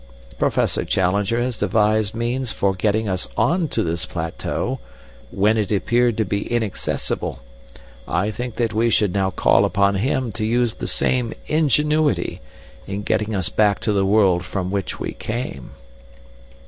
[0.39, 4.79] Professor Challenger has devised means for getting us on to this plateau
[5.29, 7.39] when it appeared to be inaccessible;
[8.07, 12.41] I think that we should now call upon him to use the same ingenuity
[12.87, 15.73] in getting us back to the world from which we came."